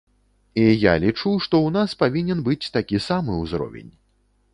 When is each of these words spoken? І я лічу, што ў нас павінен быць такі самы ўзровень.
І 0.59 0.61
я 0.83 0.93
лічу, 1.03 1.33
што 1.45 1.55
ў 1.65 1.75
нас 1.75 1.93
павінен 2.01 2.39
быць 2.47 2.71
такі 2.79 3.03
самы 3.09 3.37
ўзровень. 3.43 3.93